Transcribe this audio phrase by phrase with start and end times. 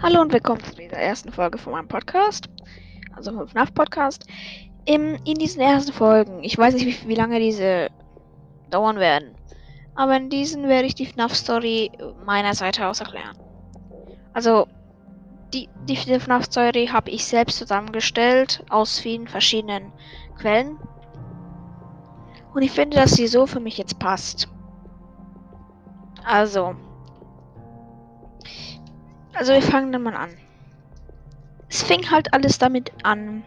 [0.00, 2.48] Hallo und willkommen zu dieser ersten Folge von meinem Podcast,
[3.16, 4.26] also vom FNAF Podcast.
[4.84, 7.88] Im, in diesen ersten Folgen, ich weiß nicht, wie, wie lange diese
[8.70, 9.34] dauern werden,
[9.96, 11.90] aber in diesen werde ich die FNAF Story
[12.24, 13.36] meiner Seite aus erklären.
[14.34, 14.68] Also,
[15.52, 19.92] die, die FNAF Story habe ich selbst zusammengestellt aus vielen verschiedenen
[20.38, 20.78] Quellen.
[22.54, 24.48] Und ich finde, dass sie so für mich jetzt passt.
[26.24, 26.76] Also,
[29.38, 30.30] also wir fangen dann mal an.
[31.68, 33.44] Es fing halt alles damit an.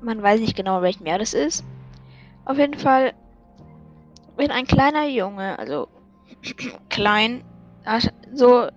[0.00, 1.62] Man weiß nicht genau, welchem Jahr das ist.
[2.46, 3.12] Auf jeden Fall,
[4.36, 5.88] wenn ein kleiner Junge, also
[6.88, 7.44] klein,
[8.32, 8.68] so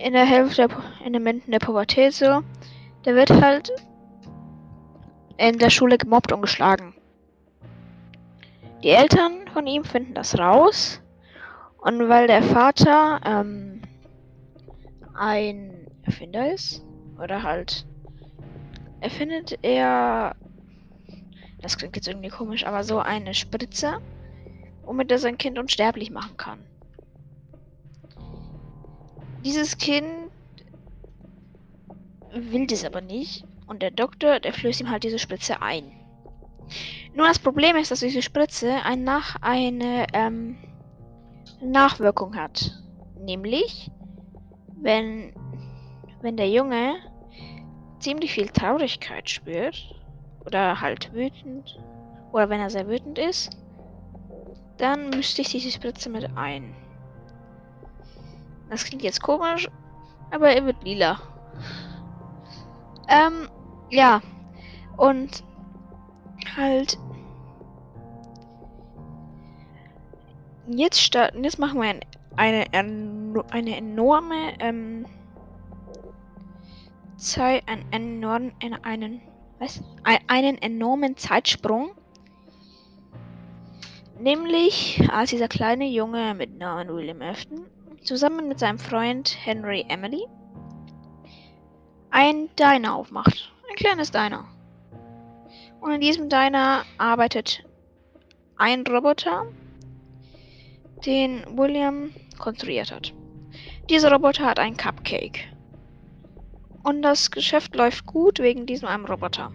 [0.00, 2.42] in der Hälfte, der, in der Pubertät so,
[3.06, 3.72] der wird halt
[5.38, 6.94] in der Schule gemobbt und geschlagen.
[8.82, 11.00] Die Eltern von ihm finden das raus
[11.88, 13.80] und weil der Vater ähm,
[15.14, 16.84] ein Erfinder ist,
[17.18, 17.86] oder halt
[19.00, 20.36] erfindet er,
[21.62, 23.96] das klingt jetzt irgendwie komisch, aber so eine Spritze,
[24.84, 26.58] womit er sein Kind unsterblich machen kann.
[29.42, 30.30] Dieses Kind
[32.34, 35.90] will das aber nicht und der Doktor, der flößt ihm halt diese Spritze ein.
[37.14, 40.58] Nur das Problem ist, dass diese Spritze ein nach eine ähm,
[41.60, 42.72] Nachwirkung hat.
[43.20, 43.90] Nämlich,
[44.76, 45.32] wenn,
[46.20, 46.96] wenn der Junge
[47.98, 49.94] ziemlich viel Traurigkeit spürt
[50.44, 51.78] oder halt wütend
[52.32, 53.50] oder wenn er sehr wütend ist,
[54.76, 56.74] dann müsste ich diese Spritze mit ein.
[58.70, 59.68] Das klingt jetzt komisch,
[60.30, 61.18] aber er wird lila.
[63.08, 63.48] Ähm,
[63.90, 64.20] ja.
[64.96, 65.42] Und
[66.56, 66.98] halt
[70.68, 72.00] jetzt starten, jetzt machen wir ein,
[72.36, 75.06] eine, eine enorme ähm,
[77.16, 78.52] Zeit, einen enormen,
[78.82, 79.20] einen,
[79.58, 79.82] was?
[80.26, 81.90] einen enormen Zeitsprung.
[84.20, 87.66] Nämlich, als dieser kleine Junge mit Namen William Afton
[88.02, 90.24] zusammen mit seinem Freund Henry Emily
[92.10, 93.52] ein Diner aufmacht.
[93.68, 94.44] Ein kleines Diner.
[95.80, 97.64] Und in diesem Diner arbeitet
[98.56, 99.46] ein Roboter,
[101.06, 103.12] den William konstruiert hat.
[103.90, 105.40] Dieser Roboter hat einen Cupcake.
[106.82, 109.52] Und das Geschäft läuft gut wegen diesem einen Roboter.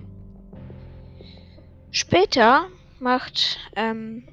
[1.92, 2.68] Später
[3.00, 4.28] macht, ähm,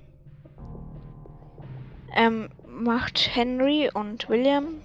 [2.17, 4.81] ähm, macht Henry und William,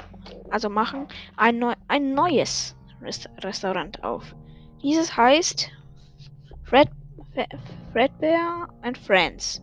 [0.50, 1.08] also machen
[1.38, 4.36] ein, neu, ein neues Rest Restaurant auf.
[4.82, 5.70] Dieses heißt
[6.64, 6.90] Fred,
[7.94, 9.62] Fredbear and Friends.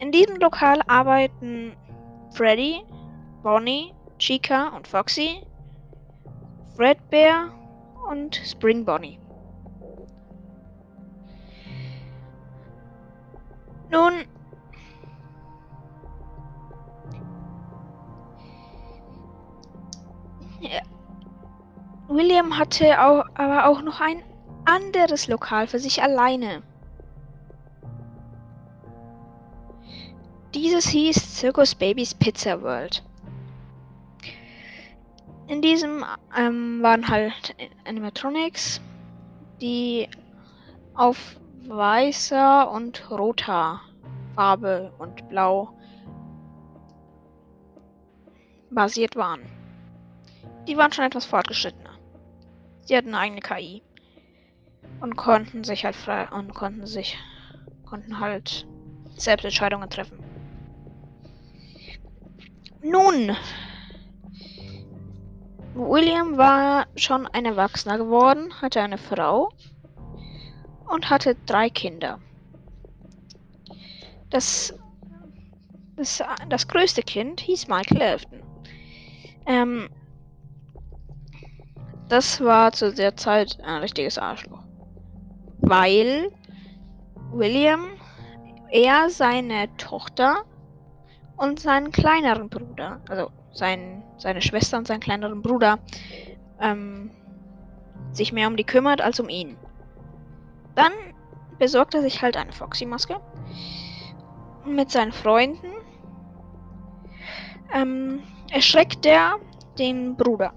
[0.00, 1.76] In diesem Lokal arbeiten
[2.32, 2.82] Freddy,
[3.42, 5.42] Bonnie, Chica und Foxy,
[6.74, 7.52] Fredbear
[8.10, 9.18] und Spring Bonnie.
[13.90, 14.24] Nun,
[22.08, 24.22] William hatte auch, aber auch noch ein
[24.64, 26.62] anderes Lokal für sich alleine.
[30.54, 33.04] Dieses hieß Circus Babies Pizza World.
[35.46, 36.04] In diesem
[36.36, 38.80] ähm, waren halt Animatronics,
[39.60, 40.08] die
[40.94, 41.36] auf
[41.68, 43.80] weißer und roter
[44.34, 45.70] Farbe und blau
[48.70, 49.42] basiert waren.
[50.66, 51.96] Die waren schon etwas fortgeschrittener.
[52.82, 53.82] Sie hatten eine eigene KI
[55.00, 57.16] und konnten sich halt frei und konnten sich
[57.86, 58.66] konnten halt
[59.16, 60.29] selbst Entscheidungen treffen.
[62.82, 63.36] Nun,
[65.74, 69.50] William war schon ein Erwachsener geworden, hatte eine Frau
[70.88, 72.20] und hatte drei Kinder.
[74.30, 74.74] Das,
[75.96, 78.42] das, das größte Kind hieß Michael Elfton.
[79.46, 79.88] Ähm,
[82.08, 84.64] das war zu der Zeit ein richtiges Arschloch.
[85.60, 86.30] Weil
[87.32, 87.86] William,
[88.70, 90.44] er seine Tochter
[91.40, 95.78] und seinen kleineren Bruder, also sein, seine Schwester und seinen kleineren Bruder,
[96.60, 97.10] ähm,
[98.12, 99.56] sich mehr um die kümmert als um ihn.
[100.74, 100.92] Dann
[101.58, 103.20] besorgt er sich halt eine Foxy-Maske
[104.66, 105.72] mit seinen Freunden
[107.72, 109.36] ähm, erschreckt er
[109.78, 110.52] den Bruder.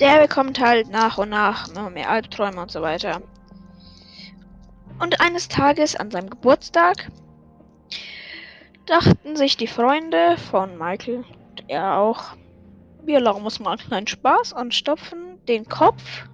[0.00, 3.22] Der bekommt halt nach und nach immer mehr Albträume und so weiter.
[4.98, 7.10] Und eines Tages an seinem Geburtstag
[8.86, 12.36] dachten sich die Freunde von Michael und er auch,
[13.02, 16.26] wir erlauben uns mal einen kleinen Spaß und stopfen den Kopf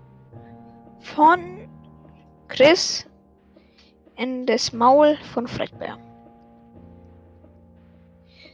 [1.00, 1.68] von
[2.48, 3.06] Chris
[4.16, 5.98] in das Maul von Fredbear.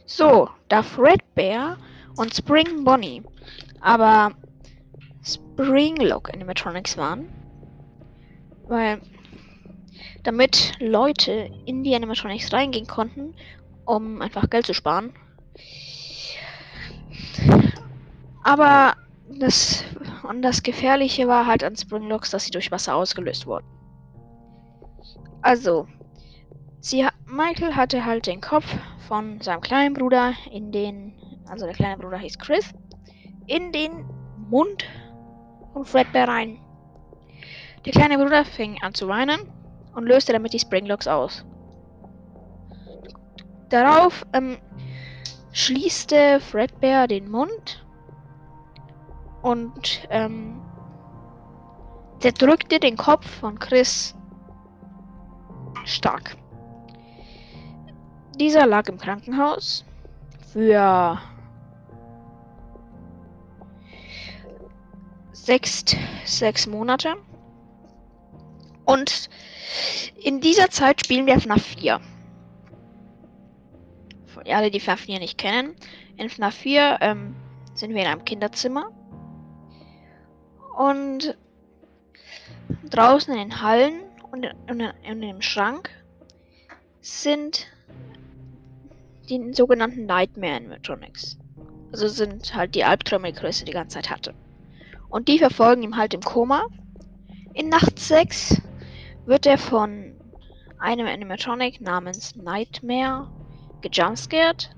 [0.05, 1.77] So, da Fredbear
[2.15, 3.23] und Spring Bonnie
[3.81, 4.31] aber
[5.23, 7.29] Springlock Animatronics waren,
[8.67, 9.01] weil
[10.23, 13.35] damit Leute in die Animatronics reingehen konnten,
[13.85, 15.13] um einfach Geld zu sparen.
[18.43, 18.95] Aber
[19.39, 19.83] das
[20.23, 23.67] und das Gefährliche war halt an Springlocks, dass sie durch Wasser ausgelöst wurden.
[25.41, 25.87] Also,
[26.79, 28.65] sie, Michael hatte halt den Kopf
[29.07, 31.13] von seinem kleinen Bruder in den,
[31.47, 32.73] also der kleine Bruder hieß Chris,
[33.47, 34.05] in den
[34.49, 34.85] Mund
[35.73, 36.59] von Fredbear rein.
[37.85, 39.39] Der kleine Bruder fing an zu weinen
[39.97, 41.43] und löste damit die Springlocks aus.
[43.69, 44.57] Darauf ähm,
[45.51, 47.83] schließte Fredbear den Mund
[49.41, 50.61] und ähm,
[52.19, 54.15] zerdrückte den Kopf von Chris
[55.83, 56.37] stark.
[58.39, 59.83] Dieser lag im Krankenhaus
[60.53, 61.19] für
[65.33, 65.83] sechs,
[66.23, 67.15] sechs Monate.
[68.87, 69.29] Und
[70.23, 71.99] in dieser Zeit spielen wir FNAF 4.
[74.27, 75.75] Für alle, die FNAF 4 nicht kennen.
[76.15, 77.35] In FNAF 4 ähm,
[77.73, 78.89] sind wir in einem Kinderzimmer.
[80.77, 81.37] Und
[82.89, 85.89] draußen in den Hallen und in, in, in dem Schrank
[87.01, 87.67] sind
[89.29, 91.37] die sogenannten Nightmare Animatronics.
[91.91, 94.33] Also sind halt die Albträume, die Größe die ganze Zeit hatte.
[95.09, 96.67] Und die verfolgen ihn halt im Koma.
[97.53, 98.61] In Nacht 6
[99.27, 100.15] wird er von
[100.79, 103.27] einem Animatronic namens Nightmare
[103.81, 104.73] gejumpscared.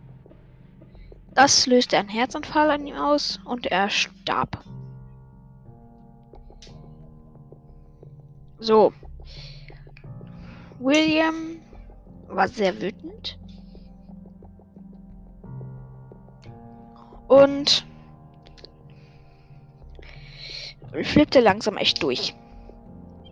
[1.35, 4.65] Das löste einen Herzanfall an ihm aus und er starb.
[8.57, 8.91] So.
[10.79, 11.61] William
[12.27, 13.37] war sehr wütend.
[17.27, 17.85] Und
[21.03, 22.33] flippte langsam echt durch.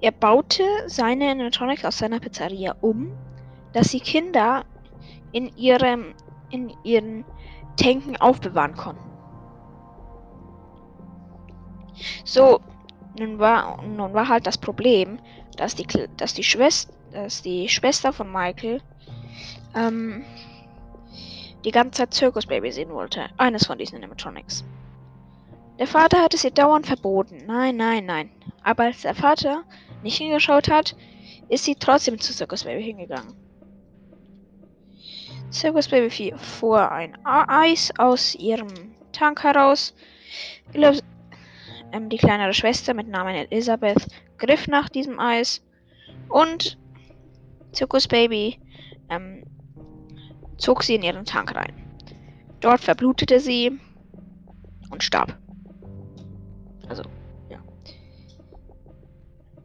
[0.01, 3.11] Er baute seine Animatronics aus seiner Pizzeria um,
[3.73, 4.65] dass sie Kinder
[5.31, 6.13] in ihrem
[6.49, 7.25] in ihren
[7.75, 9.03] Tanken aufbewahren konnten.
[12.23, 12.61] So,
[13.19, 15.19] nun war nun war halt das Problem,
[15.57, 18.81] dass die dass die Schwester dass die Schwester von Michael
[19.75, 20.23] ähm,
[21.65, 24.63] die ganze Zeit Circus Baby sehen wollte, eines von diesen Animatronics.
[25.79, 27.43] Der Vater hat es ihr dauernd verboten.
[27.45, 28.31] Nein, nein, nein.
[28.63, 29.63] Aber als der Vater
[30.03, 30.95] nicht hingeschaut hat,
[31.49, 33.35] ist sie trotzdem zu Circus Baby hingegangen.
[35.51, 38.67] Circus Baby fuhr ein Eis aus ihrem
[39.11, 39.95] Tank heraus.
[40.73, 44.07] Ähm, die kleinere Schwester mit Namen Elisabeth
[44.37, 45.63] griff nach diesem Eis
[46.29, 46.77] und
[47.73, 48.59] Circus Baby
[49.09, 49.45] ähm,
[50.57, 51.73] zog sie in ihren Tank rein.
[52.59, 53.79] Dort verblutete sie
[54.89, 55.37] und starb.
[56.89, 57.03] Also.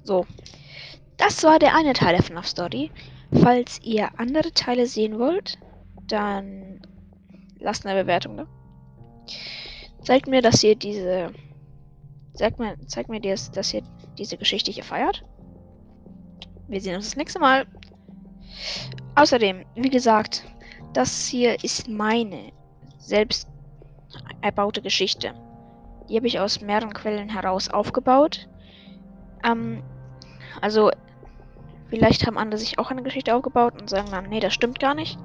[0.04, 0.26] So.
[1.16, 2.90] Das war der eine Teil der FNAF Story.
[3.32, 5.58] Falls ihr andere Teile sehen wollt,
[6.08, 6.82] dann
[7.58, 8.46] lasst eine Bewertung da.
[10.02, 11.32] Zeigt mir, dass ihr diese.
[12.34, 13.82] Zeigt mir, zeigt mir, dass ihr
[14.18, 15.24] diese Geschichte hier feiert.
[16.68, 17.66] Wir sehen uns das nächste Mal.
[19.14, 20.42] Außerdem, wie gesagt,
[20.92, 22.52] das hier ist meine
[22.98, 23.48] selbst
[24.40, 25.34] erbaute Geschichte.
[26.08, 28.48] Die habe ich aus mehreren Quellen heraus aufgebaut.
[29.44, 29.82] Ähm,
[30.60, 30.90] also,
[31.88, 34.94] vielleicht haben andere sich auch eine Geschichte aufgebaut und sagen dann, nee, das stimmt gar
[34.94, 35.18] nicht.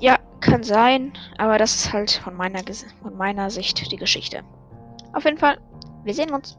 [0.00, 2.60] Ja, kann sein, aber das ist halt von meiner,
[3.02, 4.42] von meiner Sicht die Geschichte.
[5.12, 5.58] Auf jeden Fall,
[6.04, 6.58] wir sehen uns.